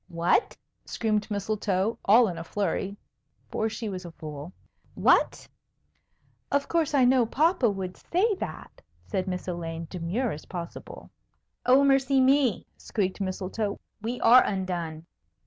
"What!" 0.07 0.57
screamed 0.83 1.29
Mistletoe, 1.29 1.99
all 2.05 2.27
in 2.27 2.39
a 2.39 2.43
flurry 2.43 2.97
(for 3.51 3.69
she 3.69 3.87
was 3.87 4.03
a 4.03 4.11
fool). 4.11 4.51
"What?" 4.95 5.47
"Of 6.51 6.67
course, 6.67 6.95
I 6.95 7.05
know 7.05 7.27
papa 7.27 7.69
would 7.69 7.95
say 7.95 8.33
that," 8.39 8.81
said 9.05 9.27
Miss 9.27 9.47
Elaine, 9.47 9.85
demure 9.91 10.31
as 10.31 10.45
possible. 10.47 11.11
"Oh, 11.67 11.83
mercy 11.85 12.19
me!" 12.19 12.65
squeaked 12.77 13.21
Mistletoe; 13.21 13.79
"we 14.01 14.19
are 14.21 14.43
undone!" 14.43 15.05